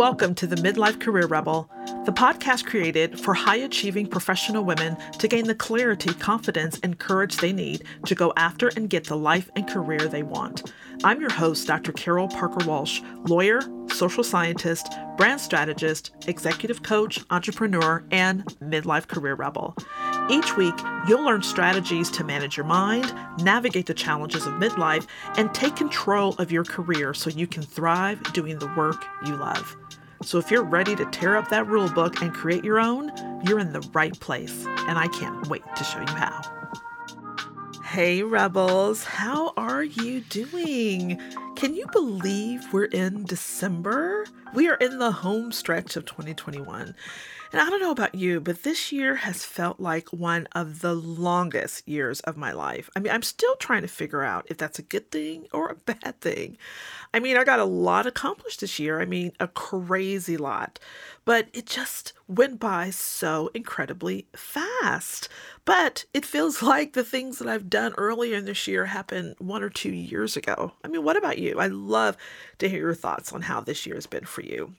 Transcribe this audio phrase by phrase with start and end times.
[0.00, 1.68] Welcome to the Midlife Career Rebel,
[2.06, 7.36] the podcast created for high achieving professional women to gain the clarity, confidence, and courage
[7.36, 10.72] they need to go after and get the life and career they want.
[11.04, 11.92] I'm your host, Dr.
[11.92, 19.76] Carol Parker Walsh, lawyer, social scientist, brand strategist, executive coach, entrepreneur, and midlife career rebel.
[20.30, 20.74] Each week,
[21.08, 23.12] you'll learn strategies to manage your mind,
[23.42, 25.06] navigate the challenges of midlife,
[25.36, 29.76] and take control of your career so you can thrive doing the work you love.
[30.22, 33.10] So if you're ready to tear up that rule book and create your own,
[33.46, 36.42] you're in the right place, and I can't wait to show you how.
[37.84, 41.18] Hey, Rebels, how are you doing?
[41.60, 44.24] Can you believe we're in December?
[44.54, 46.94] We are in the home stretch of 2021.
[47.52, 50.94] And I don't know about you, but this year has felt like one of the
[50.94, 52.88] longest years of my life.
[52.94, 55.74] I mean, I'm still trying to figure out if that's a good thing or a
[55.74, 56.56] bad thing.
[57.12, 59.00] I mean, I got a lot accomplished this year.
[59.00, 60.78] I mean, a crazy lot.
[61.24, 65.28] But it just went by so incredibly fast.
[65.64, 69.64] But it feels like the things that I've done earlier in this year happened one
[69.64, 70.72] or two years ago.
[70.84, 71.49] I mean, what about you?
[71.58, 72.16] I love
[72.58, 74.74] to hear your thoughts on how this year has been for you.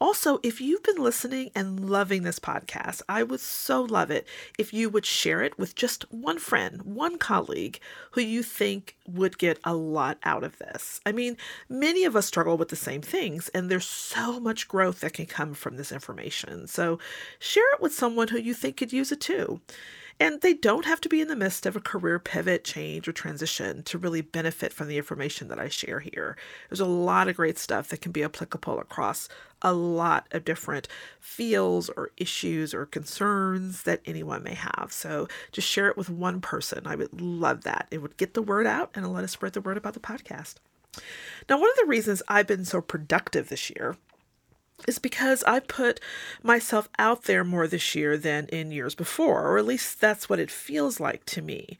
[0.00, 4.26] Also, if you've been listening and loving this podcast, I would so love it
[4.58, 7.80] if you would share it with just one friend, one colleague
[8.12, 11.00] who you think would get a lot out of this.
[11.04, 11.36] I mean,
[11.68, 15.26] many of us struggle with the same things, and there's so much growth that can
[15.26, 16.66] come from this information.
[16.66, 16.98] So
[17.38, 19.60] share it with someone who you think could use it too.
[20.20, 23.12] And they don't have to be in the midst of a career pivot, change, or
[23.12, 26.36] transition to really benefit from the information that I share here.
[26.68, 29.28] There's a lot of great stuff that can be applicable across
[29.62, 30.86] a lot of different
[31.18, 34.88] fields or issues or concerns that anyone may have.
[34.90, 36.86] So just share it with one person.
[36.86, 37.88] I would love that.
[37.90, 40.54] It would get the word out and let us spread the word about the podcast.
[41.48, 43.96] Now, one of the reasons I've been so productive this year
[44.86, 46.00] is because I put
[46.42, 50.38] myself out there more this year than in years before, or at least that's what
[50.38, 51.78] it feels like to me.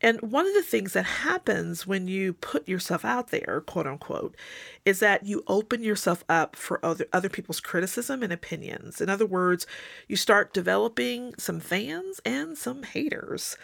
[0.00, 4.36] And one of the things that happens when you put yourself out there, quote unquote,
[4.84, 9.00] is that you open yourself up for other other people's criticism and opinions.
[9.00, 9.66] In other words,
[10.08, 13.56] you start developing some fans and some haters.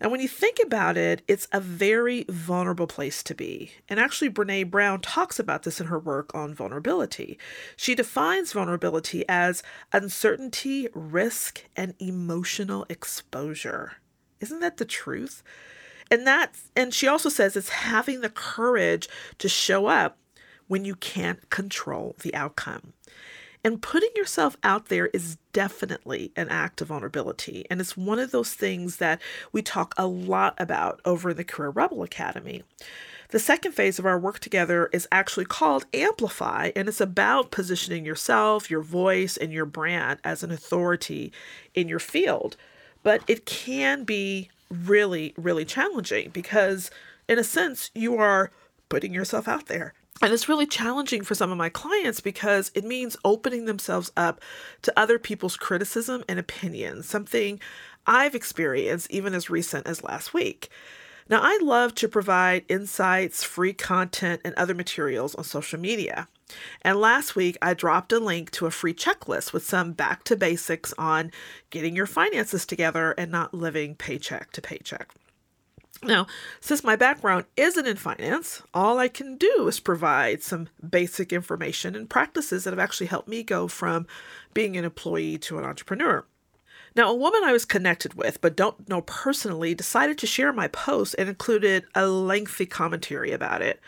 [0.00, 3.72] And when you think about it, it's a very vulnerable place to be.
[3.88, 7.38] And actually, Brene Brown talks about this in her work on vulnerability.
[7.76, 9.62] She defines vulnerability as
[9.92, 13.96] uncertainty, risk, and emotional exposure.
[14.40, 15.42] Isn't that the truth?
[16.10, 20.18] And that's and she also says it's having the courage to show up
[20.66, 22.94] when you can't control the outcome.
[23.62, 27.66] And putting yourself out there is definitely an act of vulnerability.
[27.68, 29.20] And it's one of those things that
[29.52, 32.62] we talk a lot about over in the Career Rebel Academy.
[33.28, 38.04] The second phase of our work together is actually called Amplify, and it's about positioning
[38.04, 41.32] yourself, your voice, and your brand as an authority
[41.74, 42.56] in your field.
[43.04, 46.90] But it can be really, really challenging because,
[47.28, 48.50] in a sense, you are
[48.88, 49.94] putting yourself out there.
[50.22, 54.40] And it's really challenging for some of my clients because it means opening themselves up
[54.82, 57.58] to other people's criticism and opinions, something
[58.06, 60.68] I've experienced even as recent as last week.
[61.30, 66.26] Now, I love to provide insights, free content, and other materials on social media.
[66.82, 70.36] And last week, I dropped a link to a free checklist with some back to
[70.36, 71.30] basics on
[71.70, 75.14] getting your finances together and not living paycheck to paycheck.
[76.02, 76.26] Now,
[76.60, 81.94] since my background isn't in finance, all I can do is provide some basic information
[81.94, 84.06] and practices that have actually helped me go from
[84.54, 86.24] being an employee to an entrepreneur.
[86.96, 90.68] Now, a woman I was connected with but don't know personally decided to share my
[90.68, 93.78] post and included a lengthy commentary about it.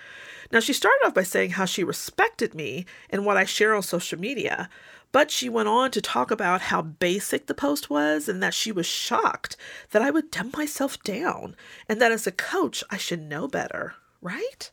[0.52, 3.82] Now, she started off by saying how she respected me and what I share on
[3.82, 4.68] social media,
[5.12, 8.72] but she went on to talk about how basic the post was and that she
[8.72, 9.56] was shocked
[9.90, 11.54] that I would dumb myself down
[11.88, 14.70] and that as a coach, I should know better, right?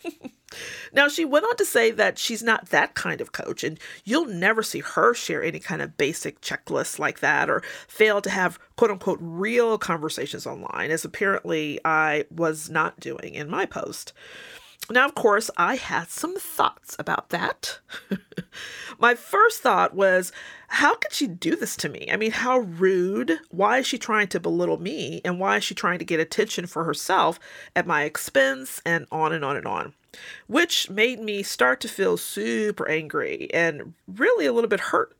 [0.92, 4.26] now, she went on to say that she's not that kind of coach, and you'll
[4.26, 8.58] never see her share any kind of basic checklist like that or fail to have
[8.76, 14.12] quote unquote real conversations online, as apparently I was not doing in my post.
[14.90, 17.78] Now, of course, I had some thoughts about that.
[18.98, 20.32] My first thought was,
[20.68, 22.08] how could she do this to me?
[22.10, 23.38] I mean, how rude.
[23.50, 25.20] Why is she trying to belittle me?
[25.24, 27.38] And why is she trying to get attention for herself
[27.76, 28.82] at my expense?
[28.84, 29.94] And on and on and on.
[30.46, 35.16] Which made me start to feel super angry and really a little bit hurt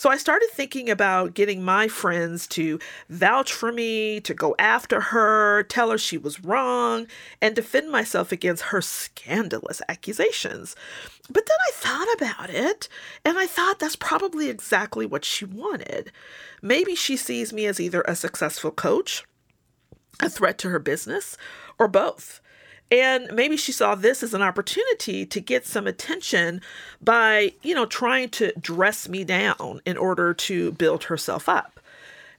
[0.00, 2.78] So I started thinking about getting my friends to
[3.10, 7.06] vouch for me, to go after her, tell her she was wrong,
[7.42, 10.74] and defend myself against her scandalous accusations.
[11.28, 12.88] But then I thought about it,
[13.26, 16.12] and I thought that's probably exactly what she wanted.
[16.62, 19.24] Maybe she sees me as either a successful coach,
[20.22, 21.36] a threat to her business,
[21.78, 22.40] or both.
[22.90, 26.60] And maybe she saw this as an opportunity to get some attention
[27.00, 31.78] by, you know, trying to dress me down in order to build herself up.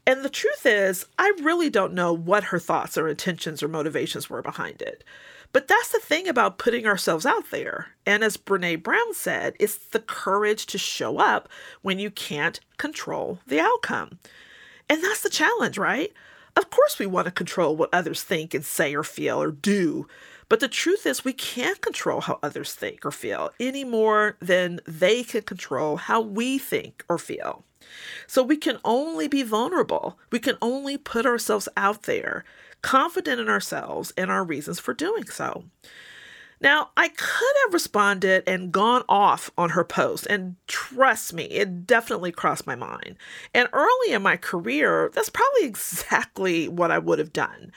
[0.06, 4.30] And the truth is, I really don't know what her thoughts or intentions or motivations
[4.30, 5.03] were behind it.
[5.53, 7.88] But that's the thing about putting ourselves out there.
[8.06, 11.50] And as Brene Brown said, it's the courage to show up
[11.81, 14.18] when you can't control the outcome.
[14.89, 16.12] And that's the challenge, right?
[16.56, 20.07] Of course, we want to control what others think and say or feel or do.
[20.51, 24.81] But the truth is, we can't control how others think or feel any more than
[24.86, 27.63] they can control how we think or feel.
[28.27, 30.19] So we can only be vulnerable.
[30.30, 32.44] We can only put ourselves out there,
[32.81, 35.63] confident in ourselves and our reasons for doing so.
[36.59, 41.88] Now, I could have responded and gone off on her post, and trust me, it
[41.88, 43.15] definitely crossed my mind.
[43.53, 47.71] And early in my career, that's probably exactly what I would have done.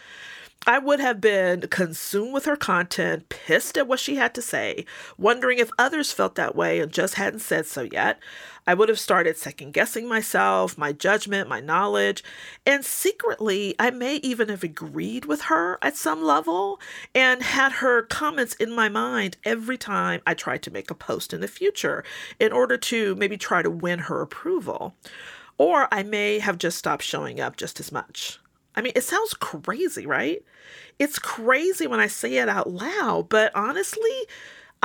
[0.66, 4.86] I would have been consumed with her content, pissed at what she had to say,
[5.18, 8.18] wondering if others felt that way and just hadn't said so yet.
[8.66, 12.24] I would have started second guessing myself, my judgment, my knowledge,
[12.64, 16.80] and secretly, I may even have agreed with her at some level
[17.14, 21.34] and had her comments in my mind every time I tried to make a post
[21.34, 22.04] in the future
[22.40, 24.94] in order to maybe try to win her approval.
[25.58, 28.40] Or I may have just stopped showing up just as much.
[28.76, 30.42] I mean, it sounds crazy, right?
[30.98, 34.26] It's crazy when I say it out loud, but honestly,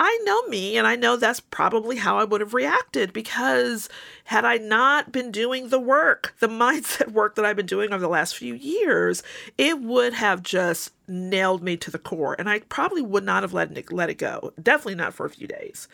[0.02, 3.90] I know me and I know that's probably how I would have reacted because
[4.24, 8.02] had I not been doing the work, the mindset work that I've been doing over
[8.02, 9.24] the last few years,
[9.58, 13.54] it would have just nailed me to the core and I probably would not have
[13.54, 14.54] let it, let it go.
[14.62, 15.90] Definitely not for a few days.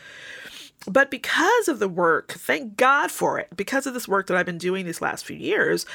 [0.88, 4.46] But because of the work, thank God for it, because of this work that I've
[4.46, 5.86] been doing these last few years,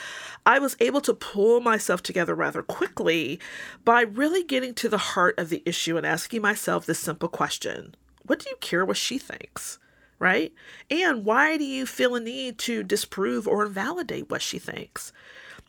[0.44, 3.38] I was able to pull myself together rather quickly
[3.84, 7.94] by really getting to the heart of the issue and asking myself this simple question
[8.26, 9.78] What do you care what she thinks?
[10.18, 10.52] Right?
[10.90, 15.12] And why do you feel a need to disprove or invalidate what she thinks?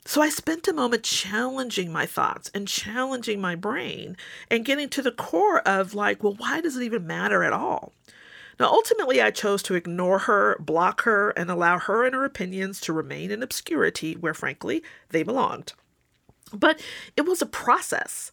[0.04, 4.18] So I spent a moment challenging my thoughts and challenging my brain
[4.50, 7.94] and getting to the core of like, well, why does it even matter at all?
[8.62, 12.80] Now, ultimately, I chose to ignore her, block her, and allow her and her opinions
[12.82, 15.74] to remain in obscurity where, frankly, they belonged.
[16.54, 16.80] But
[17.18, 18.32] it was a process.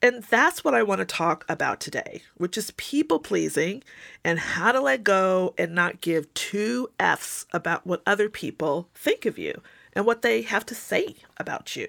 [0.00, 3.82] And that's what I want to talk about today, which is people pleasing
[4.22, 9.26] and how to let go and not give two F's about what other people think
[9.26, 9.60] of you
[9.92, 11.88] and what they have to say about you.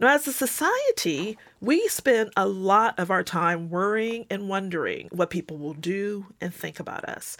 [0.00, 5.28] Now, as a society, we spend a lot of our time worrying and wondering what
[5.28, 7.36] people will do and think about us.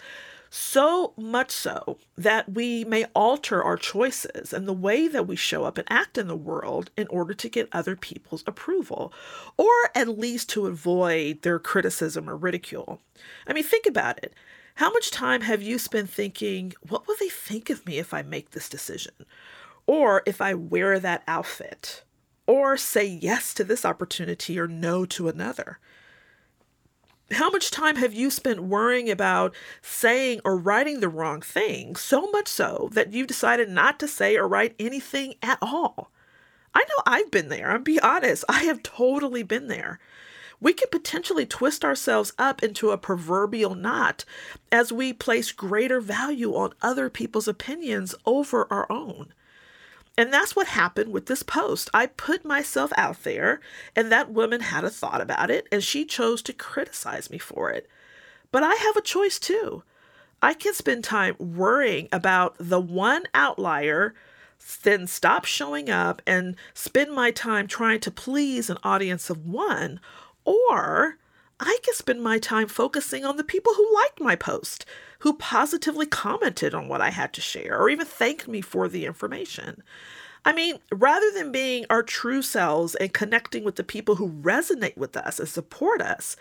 [0.49, 5.63] So much so that we may alter our choices and the way that we show
[5.63, 9.13] up and act in the world in order to get other people's approval,
[9.55, 12.99] or at least to avoid their criticism or ridicule.
[13.47, 14.33] I mean, think about it.
[14.75, 18.21] How much time have you spent thinking, what will they think of me if I
[18.21, 19.13] make this decision?
[19.85, 22.03] Or if I wear that outfit?
[22.49, 25.77] Or say yes to this opportunity or no to another?
[27.29, 29.53] How much time have you spent worrying about
[29.83, 34.35] saying or writing the wrong thing, so much so that you've decided not to say
[34.35, 36.09] or write anything at all?
[36.73, 37.69] I know I've been there.
[37.69, 38.43] I'll be honest.
[38.49, 39.99] I have totally been there.
[40.59, 44.25] We can potentially twist ourselves up into a proverbial knot
[44.71, 49.35] as we place greater value on other people's opinions over our own.
[50.19, 51.89] And that's what happened with this post.
[51.93, 53.61] I put myself out there,
[53.95, 57.69] and that woman had a thought about it, and she chose to criticize me for
[57.69, 57.87] it.
[58.51, 59.83] But I have a choice too.
[60.41, 64.13] I can spend time worrying about the one outlier,
[64.83, 70.01] then stop showing up and spend my time trying to please an audience of one,
[70.43, 71.17] or
[71.61, 74.85] I can spend my time focusing on the people who liked my post,
[75.19, 79.05] who positively commented on what I had to share, or even thanked me for the
[79.05, 79.83] information.
[80.45, 84.95] I mean, rather than being our true selves and connecting with the people who resonate
[84.97, 86.37] with us and support us,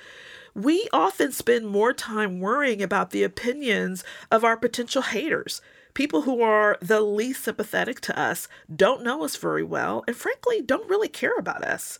[0.54, 5.60] we often spend more time worrying about the opinions of our potential haters,
[5.94, 10.62] people who are the least sympathetic to us, don't know us very well, and frankly,
[10.62, 11.98] don't really care about us.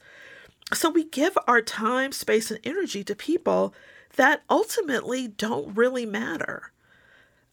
[0.72, 3.74] So we give our time, space, and energy to people
[4.18, 6.72] that ultimately don't really matter.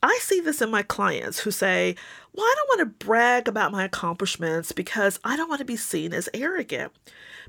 [0.02, 1.96] I see this in my clients who say,
[2.34, 5.78] Well, I don't want to brag about my accomplishments because I don't want to be
[5.78, 6.92] seen as arrogant.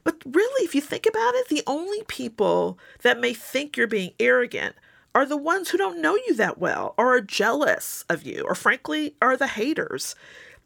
[0.04, 4.12] But really, if you think about it, the only people that may think you're being
[4.20, 4.76] arrogant
[5.14, 8.54] are the ones who don't know you that well or are jealous of you or,
[8.54, 10.14] frankly, are the haters.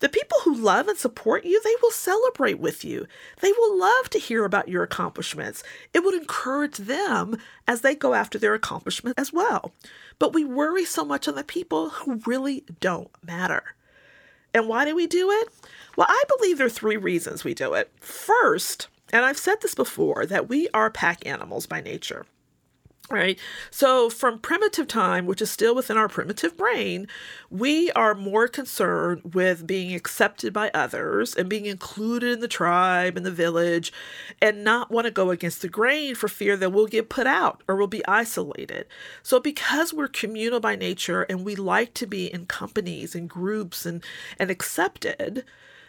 [0.01, 3.07] The people who love and support you, they will celebrate with you.
[3.41, 5.63] They will love to hear about your accomplishments.
[5.93, 7.37] It would encourage them
[7.69, 9.73] as they go after their accomplishments as well.
[10.19, 13.75] But we worry so much on the people who really don't matter.
[14.53, 15.49] And why do we do it?
[15.97, 17.91] Well, I believe there are three reasons we do it.
[18.01, 22.27] First, and I've said this before, that we are pack animals by nature
[23.11, 23.39] right?
[23.71, 27.09] So, from primitive time, which is still within our primitive brain,
[27.51, 33.17] we are more concerned with being accepted by others and being included in the tribe
[33.17, 33.93] and the village
[34.41, 37.63] and not want to go against the grain for fear that we'll get put out
[37.67, 38.87] or we'll be isolated.
[39.23, 43.85] So, because we're communal by nature and we like to be in companies and groups
[43.85, 44.05] and,
[44.39, 45.45] and accepted,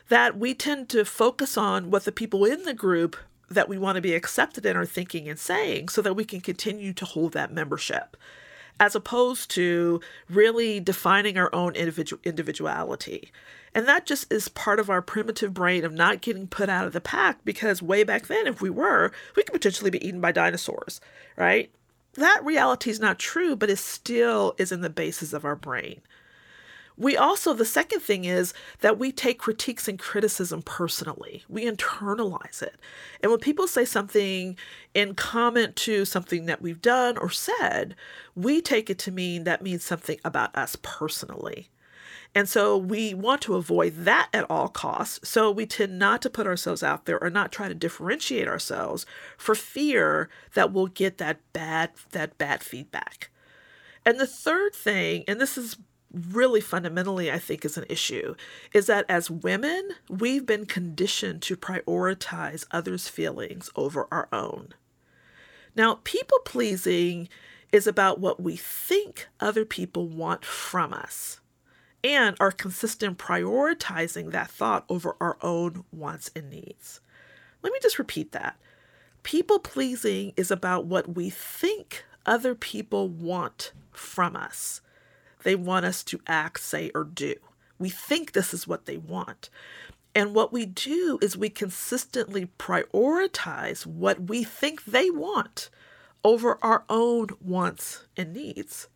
[0.09, 3.15] that we tend to focus on what the people in the group
[3.53, 6.41] that we want to be accepted in our thinking and saying so that we can
[6.41, 8.17] continue to hold that membership
[8.79, 13.31] as opposed to really defining our own individual individuality.
[13.75, 16.93] And that just is part of our primitive brain of not getting put out of
[16.93, 20.31] the pack because way back then, if we were, we could potentially be eaten by
[20.31, 20.99] dinosaurs,
[21.37, 21.69] right?
[22.15, 26.01] That reality is not true, but it still is in the basis of our brain.
[26.97, 31.43] We also, the second thing is that we take critiques and criticism personally.
[31.49, 32.75] We internalize it.
[33.21, 34.57] And when people say something
[34.93, 37.95] in comment to something that we've done or said,
[38.35, 41.69] we take it to mean that means something about us personally.
[42.33, 45.27] And so we want to avoid that at all costs.
[45.27, 49.05] So we tend not to put ourselves out there or not try to differentiate ourselves
[49.37, 53.29] for fear that we'll get that bad that bad feedback.
[54.05, 55.77] And the third thing, and this is
[56.13, 58.35] really fundamentally, I think, is an issue
[58.73, 64.73] is that as women, we've been conditioned to prioritize others' feelings over our own.
[65.75, 67.29] Now, people pleasing
[67.71, 71.39] is about what we think other people want from us
[72.03, 76.99] and our consistent prioritizing that thought over our own wants and needs.
[77.61, 78.57] Let me just repeat that.
[79.23, 84.81] People pleasing is about what we think other people want from us
[85.43, 87.35] they want us to act, say, or do.
[87.79, 89.49] We think this is what they want.
[90.13, 95.69] And what we do is we consistently prioritize what we think they want
[96.23, 98.87] over our own wants and needs.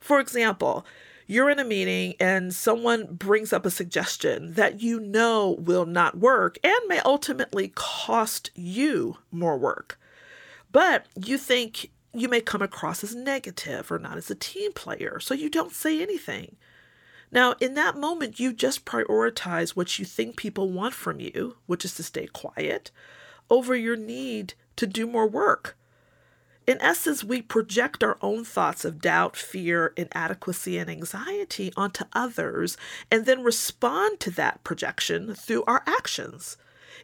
[0.00, 0.84] For example,
[1.26, 6.18] you're in a meeting and someone brings up a suggestion that you know will not
[6.18, 9.98] work and may ultimately cost you more work.
[10.72, 15.20] But you think you may come across as negative or not as a team player,
[15.20, 16.56] so you don't say anything.
[17.32, 21.84] Now, in that moment, you just prioritize what you think people want from you, which
[21.84, 22.90] is to stay quiet,
[23.48, 25.76] over your need to do more work.
[26.66, 32.76] In essence, we project our own thoughts of doubt, fear, inadequacy, and anxiety onto others
[33.10, 36.56] and then respond to that projection through our actions.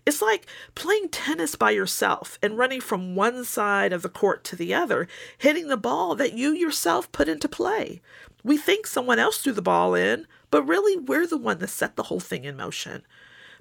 [0.05, 4.57] It's like playing tennis by yourself and running from one side of the court to
[4.57, 8.01] the other, hitting the ball that you yourself put into play.
[8.45, 11.97] We think someone else threw the ball in, but really we're the one that set
[11.97, 13.03] the whole thing in motion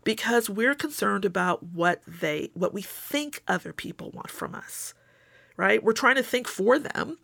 [0.04, 4.94] because we're concerned about what they what we think other people want from us.
[5.58, 5.84] Right?
[5.84, 7.18] We're trying to think for them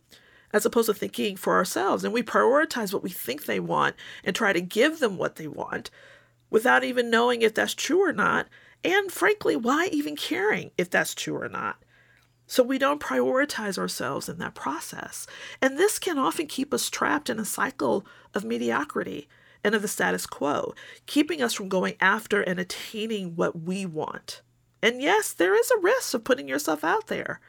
[0.52, 4.36] as opposed to thinking for ourselves and we prioritize what we think they want and
[4.36, 5.90] try to give them what they want
[6.50, 8.46] without even knowing if that's true or not
[8.84, 11.76] and frankly, why even caring if that's true or not?
[12.46, 15.26] So we don't prioritize ourselves in that process.
[15.60, 19.28] And this can often keep us trapped in a cycle of mediocrity
[19.64, 20.74] and of the status quo,
[21.06, 24.42] keeping us from going after and attaining what we want.
[24.82, 27.40] And yes, there is a risk of putting yourself out there.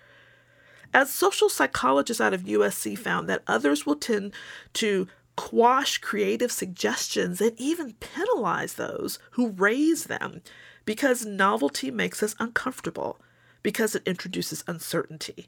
[0.93, 4.31] As social psychologists out of USC found that others will tend
[4.73, 10.41] to quash creative suggestions and even penalize those who raise them
[10.85, 13.19] because novelty makes us uncomfortable,
[13.61, 15.47] because it introduces uncertainty.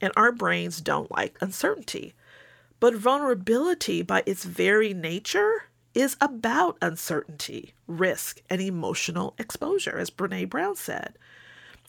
[0.00, 2.14] And our brains don't like uncertainty.
[2.78, 10.48] But vulnerability, by its very nature, is about uncertainty, risk, and emotional exposure, as Brene
[10.48, 11.18] Brown said.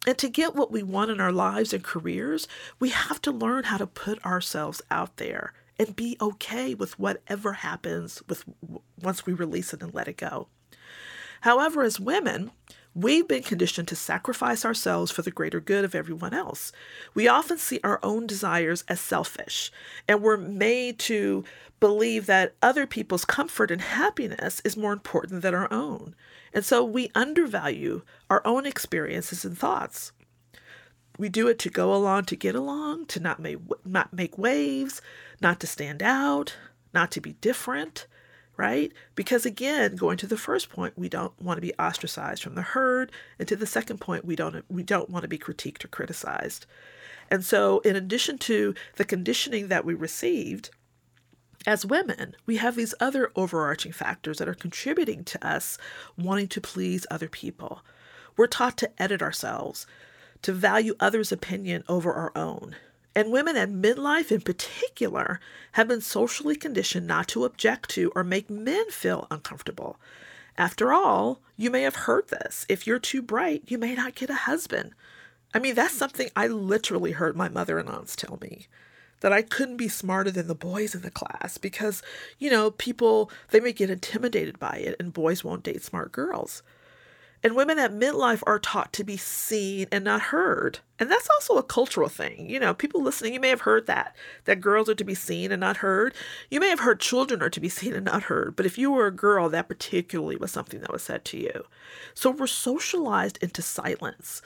[0.05, 2.47] And to get what we want in our lives and careers,
[2.79, 7.53] we have to learn how to put ourselves out there and be okay with whatever
[7.53, 8.43] happens with
[9.01, 10.47] once we release it and let it go.
[11.41, 12.51] However, as women,
[12.93, 16.73] We've been conditioned to sacrifice ourselves for the greater good of everyone else.
[17.13, 19.71] We often see our own desires as selfish,
[20.09, 21.45] and we're made to
[21.79, 26.15] believe that other people's comfort and happiness is more important than our own.
[26.53, 30.11] And so we undervalue our own experiences and thoughts.
[31.17, 35.01] We do it to go along to get along, to not make, not make waves,
[35.39, 36.57] not to stand out,
[36.93, 38.05] not to be different
[38.61, 38.93] right?
[39.15, 42.61] Because again, going to the first point, we don't want to be ostracized from the
[42.61, 45.87] herd, and to the second point, we don't we don't want to be critiqued or
[45.87, 46.67] criticized.
[47.31, 50.69] And so, in addition to the conditioning that we received,
[51.65, 55.79] as women, we have these other overarching factors that are contributing to us
[56.15, 57.81] wanting to please other people.
[58.37, 59.87] We're taught to edit ourselves,
[60.43, 62.75] to value others' opinion over our own,
[63.15, 65.39] and women at midlife in particular
[65.73, 69.99] have been socially conditioned not to object to or make men feel uncomfortable.
[70.57, 74.29] After all, you may have heard this if you're too bright, you may not get
[74.29, 74.93] a husband.
[75.53, 78.67] I mean, that's something I literally heard my mother and aunts tell me
[79.21, 82.01] that I couldn't be smarter than the boys in the class because,
[82.39, 86.63] you know, people, they may get intimidated by it and boys won't date smart girls.
[87.43, 90.79] And women at midlife are taught to be seen and not heard.
[90.99, 92.47] And that's also a cultural thing.
[92.47, 95.51] You know, people listening, you may have heard that, that girls are to be seen
[95.51, 96.13] and not heard.
[96.51, 98.55] You may have heard children are to be seen and not heard.
[98.55, 101.65] But if you were a girl, that particularly was something that was said to you.
[102.13, 104.43] So we're socialized into silence.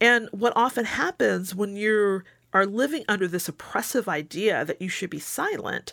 [0.00, 2.22] And what often happens when you
[2.54, 5.92] are living under this oppressive idea that you should be silent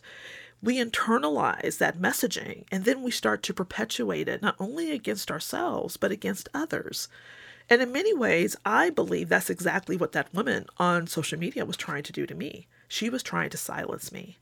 [0.61, 5.97] we internalize that messaging and then we start to perpetuate it not only against ourselves
[5.97, 7.07] but against others.
[7.69, 11.77] And in many ways, I believe that's exactly what that woman on social media was
[11.77, 12.67] trying to do to me.
[12.87, 14.37] She was trying to silence me.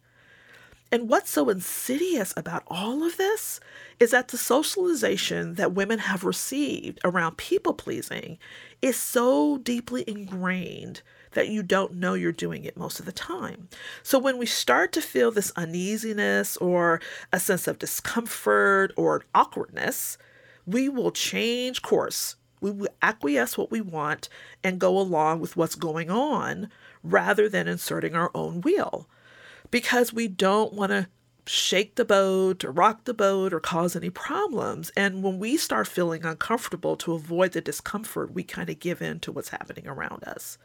[0.91, 3.59] And what's so insidious about all of this
[3.99, 8.37] is that the socialization that women have received around people pleasing
[8.81, 11.01] is so deeply ingrained
[11.37, 13.69] that you don't know you're doing it most of the time.
[14.01, 16.99] So when we start to feel this uneasiness or
[17.31, 20.17] a sense of discomfort or awkwardness,
[20.65, 22.37] we will change course.
[22.59, 24.29] We will acquiesce what we want
[24.63, 26.71] and go along with what's going on
[27.03, 29.07] rather than inserting our own wheel
[29.69, 31.07] because we don't want to
[31.45, 34.91] shake the boat or rock the boat or cause any problems.
[34.97, 39.19] And when we start feeling uncomfortable to avoid the discomfort, we kind of give in
[39.19, 40.57] to what's happening around us.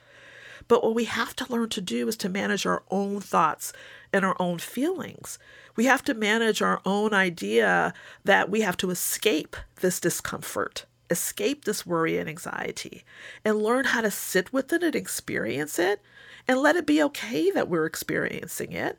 [0.69, 3.73] But what we have to learn to do is to manage our own thoughts
[4.13, 5.39] and our own feelings.
[5.77, 7.95] We have to manage our own idea
[8.25, 13.05] that we have to escape this discomfort, escape this worry and anxiety,
[13.45, 16.01] and learn how to sit with it and experience it
[16.47, 18.99] and let it be okay that we're experiencing it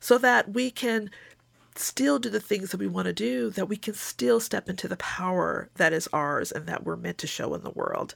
[0.00, 1.10] so that we can
[1.76, 4.86] still do the things that we want to do, that we can still step into
[4.86, 8.14] the power that is ours and that we're meant to show in the world.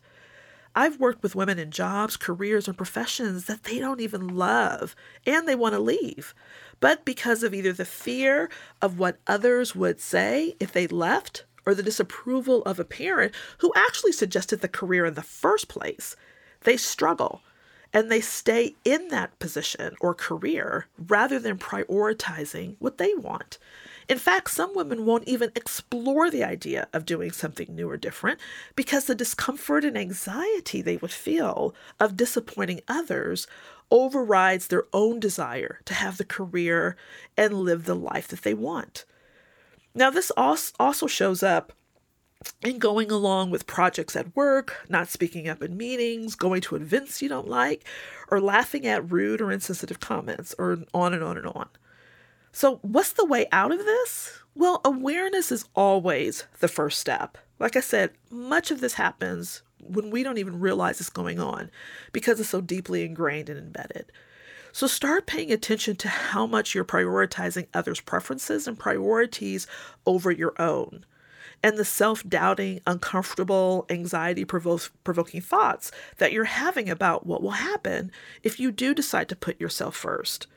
[0.78, 4.94] I've worked with women in jobs, careers, or professions that they don't even love
[5.26, 6.36] and they want to leave.
[6.78, 8.48] But because of either the fear
[8.80, 13.72] of what others would say if they left or the disapproval of a parent who
[13.74, 16.14] actually suggested the career in the first place,
[16.60, 17.42] they struggle
[17.92, 23.58] and they stay in that position or career rather than prioritizing what they want.
[24.08, 28.40] In fact, some women won't even explore the idea of doing something new or different
[28.74, 33.46] because the discomfort and anxiety they would feel of disappointing others
[33.90, 36.96] overrides their own desire to have the career
[37.36, 39.04] and live the life that they want.
[39.94, 41.72] Now, this also shows up
[42.62, 47.20] in going along with projects at work, not speaking up in meetings, going to events
[47.20, 47.84] you don't like,
[48.30, 51.68] or laughing at rude or insensitive comments, or on and on and on.
[52.58, 54.40] So, what's the way out of this?
[54.56, 57.38] Well, awareness is always the first step.
[57.60, 61.70] Like I said, much of this happens when we don't even realize it's going on
[62.10, 64.10] because it's so deeply ingrained and embedded.
[64.72, 69.68] So start paying attention to how much you're prioritizing others' preferences and priorities
[70.04, 71.06] over your own.
[71.62, 78.10] And the self doubting, uncomfortable, anxiety provoking thoughts that you're having about what will happen
[78.42, 80.48] if you do decide to put yourself first.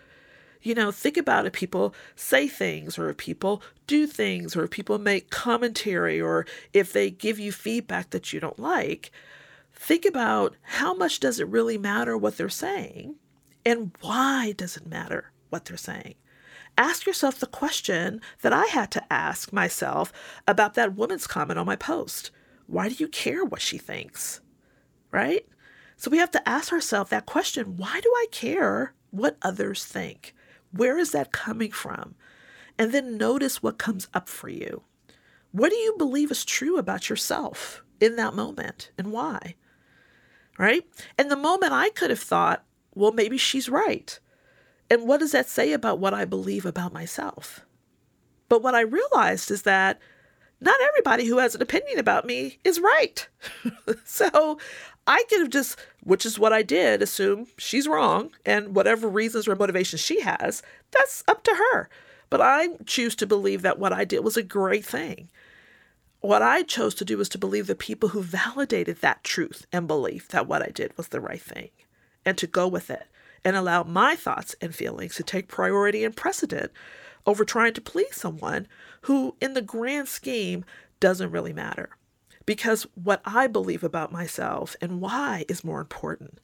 [0.62, 1.54] You know, think about it.
[1.54, 6.94] People say things, or if people do things, or if people make commentary, or if
[6.94, 9.12] they give you feedback that you don't like.
[9.74, 13.16] Think about how much does it really matter what they're saying,
[13.66, 16.16] and why does it matter what they're saying?
[16.78, 20.14] Ask yourself the question that I had to ask myself
[20.48, 22.32] about that woman's comment on my post.
[22.68, 24.42] Why do you care what she thinks?
[25.12, 25.46] Right?
[25.98, 30.34] So we have to ask ourselves that question why do I care what others think?
[30.72, 32.16] Where is that coming from?
[32.78, 34.84] And then notice what comes up for you.
[35.52, 37.84] What do you believe is true about yourself?
[38.02, 39.56] in that moment and why?
[40.58, 40.84] Right?
[41.18, 44.20] And the moment I could have thought, well, maybe she's right.
[44.90, 47.62] And what does that say about what I believe about myself?
[48.50, 50.00] But what I realized is that
[50.60, 53.28] not everybody who has an opinion about me is right.
[54.04, 54.58] so
[55.08, 59.48] I could have just, which is what I did, assume she's wrong and whatever reasons
[59.48, 60.62] or motivations she has,
[60.92, 61.90] that's up to her.
[62.30, 65.30] But I choose to believe that what I did was a great thing.
[66.22, 69.88] What I chose to do was to believe the people who validated that truth and
[69.88, 71.70] belief that what I did was the right thing
[72.24, 73.08] and to go with it
[73.44, 76.72] and allow my thoughts and feelings to take priority and precedent
[77.26, 78.68] over trying to please someone
[79.02, 80.64] who, in the grand scheme,
[81.00, 81.90] doesn't really matter.
[82.52, 86.42] Because what I believe about myself and why is more important.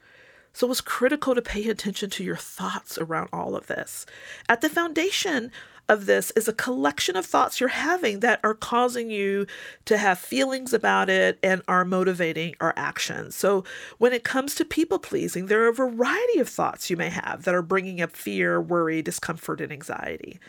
[0.53, 4.05] So it's critical to pay attention to your thoughts around all of this.
[4.47, 5.51] At the foundation
[5.89, 9.45] of this is a collection of thoughts you're having that are causing you
[9.85, 13.35] to have feelings about it and are motivating our actions.
[13.35, 13.63] So,
[13.97, 17.43] when it comes to people pleasing, there are a variety of thoughts you may have
[17.43, 20.39] that are bringing up fear, worry, discomfort, and anxiety.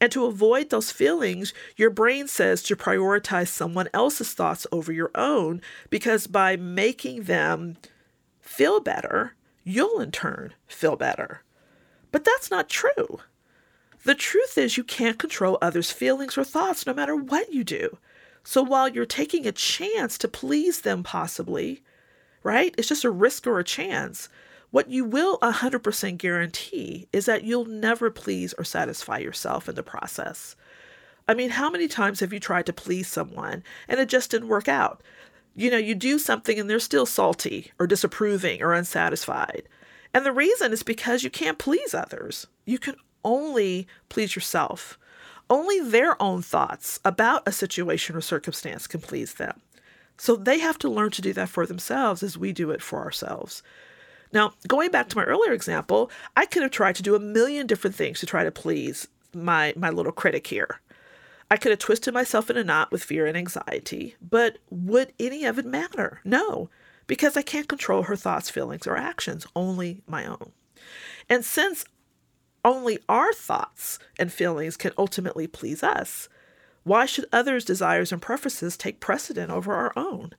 [0.00, 5.10] And to avoid those feelings, your brain says to prioritize someone else's thoughts over your
[5.14, 7.76] own because by making them
[8.40, 11.42] feel better, you'll in turn feel better.
[12.12, 13.20] But that's not true.
[14.06, 17.98] The truth is, you can't control others' feelings or thoughts no matter what you do.
[18.44, 21.82] So while you're taking a chance to please them, possibly,
[22.44, 22.72] right?
[22.78, 24.28] It's just a risk or a chance.
[24.70, 29.82] What you will 100% guarantee is that you'll never please or satisfy yourself in the
[29.82, 30.54] process.
[31.26, 34.46] I mean, how many times have you tried to please someone and it just didn't
[34.46, 35.02] work out?
[35.56, 39.64] You know, you do something and they're still salty or disapproving or unsatisfied.
[40.14, 42.46] And the reason is because you can't please others.
[42.64, 42.94] You can
[43.26, 44.98] only please yourself.
[45.50, 49.60] Only their own thoughts about a situation or circumstance can please them.
[50.16, 53.00] So they have to learn to do that for themselves as we do it for
[53.00, 53.62] ourselves.
[54.32, 57.66] Now, going back to my earlier example, I could have tried to do a million
[57.66, 60.80] different things to try to please my, my little critic here.
[61.50, 65.44] I could have twisted myself in a knot with fear and anxiety, but would any
[65.44, 66.20] of it matter?
[66.24, 66.70] No,
[67.06, 70.50] because I can't control her thoughts, feelings, or actions, only my own.
[71.28, 71.84] And since
[72.66, 76.28] only our thoughts and feelings can ultimately please us.
[76.82, 80.32] Why should others' desires and preferences take precedent over our own?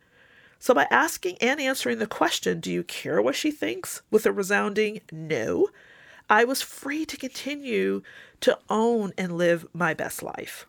[0.59, 4.01] So, by asking and answering the question, Do you care what she thinks?
[4.11, 5.69] with a resounding no,
[6.29, 8.01] I was free to continue
[8.41, 10.65] to own and live my best life.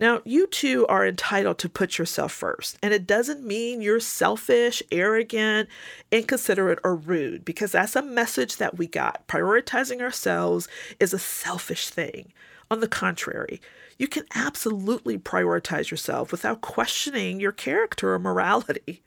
[0.00, 2.78] Now, you too are entitled to put yourself first.
[2.82, 5.68] And it doesn't mean you're selfish, arrogant,
[6.12, 9.26] inconsiderate, or rude, because that's a message that we got.
[9.26, 10.68] Prioritizing ourselves
[11.00, 12.32] is a selfish thing.
[12.70, 13.60] On the contrary,
[13.98, 19.02] you can absolutely prioritize yourself without questioning your character or morality.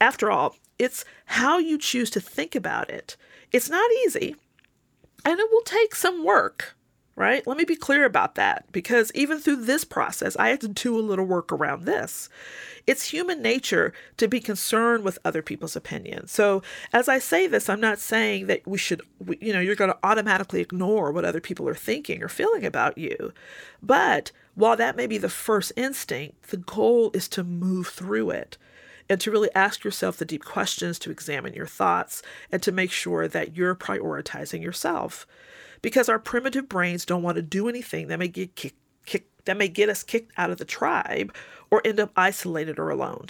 [0.00, 3.16] After all, it's how you choose to think about it.
[3.52, 4.36] It's not easy,
[5.24, 6.76] and it will take some work
[7.16, 7.46] right?
[7.46, 10.98] Let me be clear about that because even through this process, I had to do
[10.98, 12.28] a little work around this.
[12.86, 16.32] It's human nature to be concerned with other people's opinions.
[16.32, 19.00] So, as I say this, I'm not saying that we should,
[19.40, 22.98] you know, you're going to automatically ignore what other people are thinking or feeling about
[22.98, 23.32] you.
[23.82, 28.58] But while that may be the first instinct, the goal is to move through it
[29.08, 32.90] and to really ask yourself the deep questions, to examine your thoughts, and to make
[32.90, 35.26] sure that you're prioritizing yourself
[35.84, 39.58] because our primitive brains don't want to do anything that may get kicked, kick, that
[39.58, 41.30] may get us kicked out of the tribe
[41.70, 43.26] or end up isolated or alone.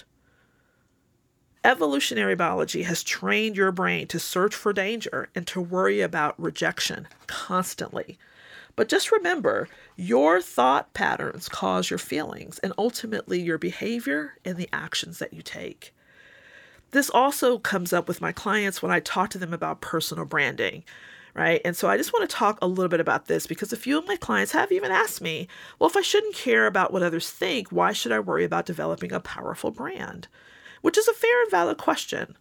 [1.64, 7.08] Evolutionary biology has trained your brain to search for danger and to worry about rejection
[7.26, 8.20] constantly.
[8.76, 14.68] But just remember, your thought patterns cause your feelings and ultimately your behavior and the
[14.72, 15.92] actions that you take.
[16.92, 20.84] This also comes up with my clients when I talk to them about personal branding
[21.34, 21.60] right?
[21.64, 23.98] And so I just want to talk a little bit about this because a few
[23.98, 27.30] of my clients have even asked me, well, if I shouldn't care about what others
[27.30, 30.28] think, why should I worry about developing a powerful brand?
[30.82, 32.36] Which is a fair and valid question.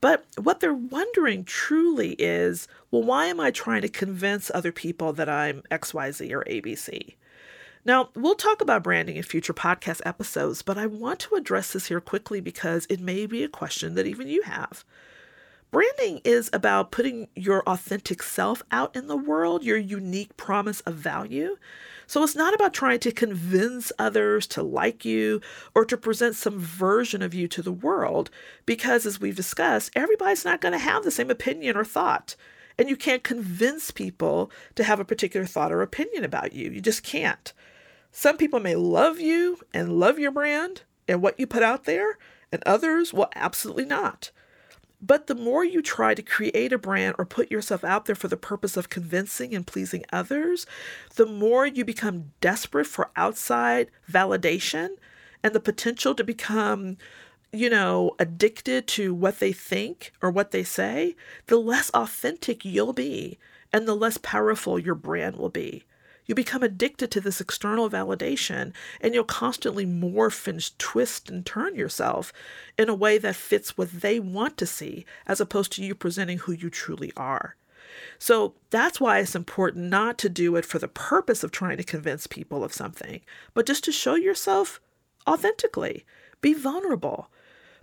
[0.00, 5.12] But what they're wondering truly is, well, why am I trying to convince other people
[5.14, 7.14] that I'm XYZ or ABC?
[7.84, 11.86] Now, we'll talk about branding in future podcast episodes, but I want to address this
[11.86, 14.84] here quickly because it may be a question that even you have.
[15.70, 20.94] Branding is about putting your authentic self out in the world, your unique promise of
[20.94, 21.58] value.
[22.06, 25.42] So it's not about trying to convince others to like you
[25.74, 28.30] or to present some version of you to the world,
[28.64, 32.34] because as we've discussed, everybody's not going to have the same opinion or thought.
[32.78, 36.70] And you can't convince people to have a particular thought or opinion about you.
[36.70, 37.52] You just can't.
[38.10, 42.16] Some people may love you and love your brand, and what you put out there,
[42.50, 44.30] and others will absolutely not.
[45.00, 48.26] But the more you try to create a brand or put yourself out there for
[48.28, 50.66] the purpose of convincing and pleasing others,
[51.14, 54.96] the more you become desperate for outside validation
[55.42, 56.96] and the potential to become,
[57.52, 61.14] you know, addicted to what they think or what they say,
[61.46, 63.38] the less authentic you'll be
[63.72, 65.84] and the less powerful your brand will be.
[66.28, 71.74] You become addicted to this external validation and you'll constantly morph and twist and turn
[71.74, 72.34] yourself
[72.76, 76.38] in a way that fits what they want to see as opposed to you presenting
[76.38, 77.56] who you truly are.
[78.18, 81.82] So that's why it's important not to do it for the purpose of trying to
[81.82, 83.22] convince people of something,
[83.54, 84.82] but just to show yourself
[85.26, 86.04] authentically.
[86.42, 87.30] Be vulnerable.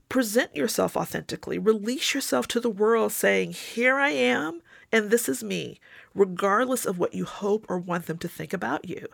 [0.07, 1.57] Present yourself authentically.
[1.57, 4.61] Release yourself to the world saying, Here I am,
[4.95, 5.77] and this is me
[6.13, 9.07] regardless of what you hope or want them to think about you.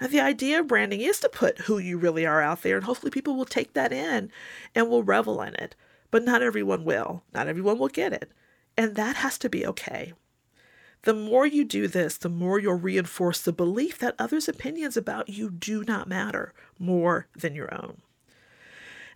[0.00, 2.86] Now, the idea of branding is to put who you really are out there, and
[2.86, 4.32] hopefully people will take that in
[4.74, 5.76] and will revel in it.
[6.10, 7.22] But not everyone will.
[7.34, 8.32] Not everyone will get it.
[8.78, 10.14] And that has to be okay.
[11.02, 15.28] The more you do this, the more you'll reinforce the belief that others' opinions about
[15.28, 17.98] you do not matter more than your own.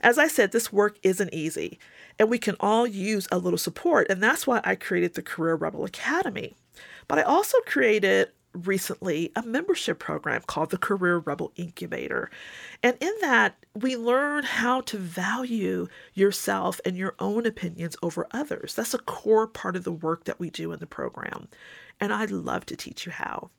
[0.03, 1.79] As I said, this work isn't easy,
[2.19, 5.55] and we can all use a little support, and that's why I created the Career
[5.55, 6.55] Rebel Academy.
[7.09, 12.31] But I also created recently a membership program called the Career Rebel Incubator.
[12.83, 18.75] And in that, we learn how to value yourself and your own opinions over others.
[18.75, 21.49] That's a core part of the work that we do in the program.
[22.01, 23.51] And I'd love to teach you how.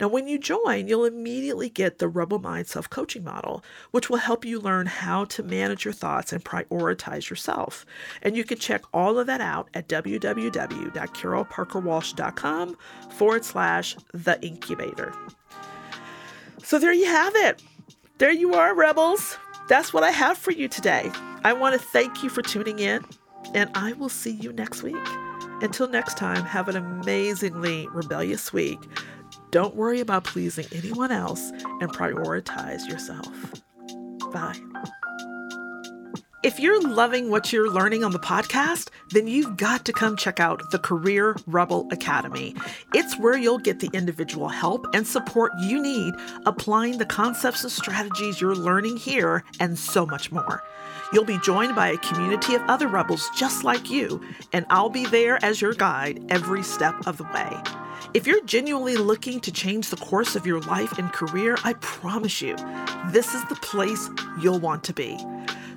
[0.00, 4.18] Now, when you join, you'll immediately get the Rebel Mind self coaching model, which will
[4.18, 7.84] help you learn how to manage your thoughts and prioritize yourself.
[8.22, 12.76] And you can check all of that out at www.carolparkerwalsh.com
[13.10, 15.12] forward slash the incubator.
[16.62, 17.60] So there you have it.
[18.18, 19.36] There you are, Rebels.
[19.68, 21.10] That's what I have for you today.
[21.44, 23.04] I want to thank you for tuning in,
[23.54, 24.96] and I will see you next week.
[25.60, 28.78] Until next time, have an amazingly rebellious week
[29.50, 33.28] don't worry about pleasing anyone else and prioritize yourself.
[34.32, 34.58] Bye.
[36.44, 40.38] If you're loving what you're learning on the podcast, then you've got to come check
[40.38, 42.54] out the Career Rebel Academy.
[42.94, 46.14] It's where you'll get the individual help and support you need
[46.46, 50.62] applying the concepts and strategies you're learning here and so much more.
[51.12, 55.06] You'll be joined by a community of other rebels just like you, and I'll be
[55.06, 57.87] there as your guide every step of the way.
[58.14, 62.40] If you're genuinely looking to change the course of your life and career, I promise
[62.40, 62.56] you,
[63.10, 64.08] this is the place
[64.40, 65.18] you'll want to be.